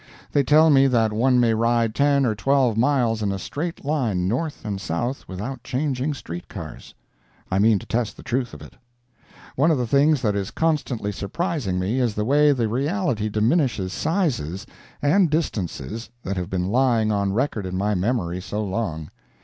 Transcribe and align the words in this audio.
They 0.31 0.41
tell 0.41 0.71
me 0.71 0.87
that 0.87 1.13
one 1.13 1.39
may 1.39 1.53
ride 1.53 1.93
ten 1.93 2.25
or 2.25 2.33
twelve 2.33 2.75
miles 2.75 3.21
in 3.21 3.31
a 3.31 3.37
straight 3.37 3.85
line 3.85 4.27
north 4.27 4.65
and 4.65 4.81
south 4.81 5.27
without 5.27 5.63
changing 5.63 6.15
street 6.15 6.47
cars—I 6.47 7.59
mean 7.59 7.77
to 7.77 7.85
test 7.85 8.17
the 8.17 8.23
truth 8.23 8.55
of 8.55 8.63
it. 8.63 8.73
One 9.55 9.69
of 9.69 9.77
the 9.77 9.85
things 9.85 10.23
that 10.23 10.35
is 10.35 10.49
constantly 10.49 11.11
surprising 11.11 11.77
me 11.77 11.99
is 11.99 12.15
the 12.15 12.25
way 12.25 12.51
the 12.51 12.67
reality 12.67 13.29
diminishes 13.29 13.93
sizes 13.93 14.65
and 15.03 15.29
distances 15.29 16.09
that 16.23 16.35
have 16.35 16.49
been 16.49 16.71
lying 16.71 17.11
on 17.11 17.33
record 17.33 17.67
in 17.67 17.77
my 17.77 17.93
memory 17.93 18.41
so 18.41 18.63
long. 18.63 19.11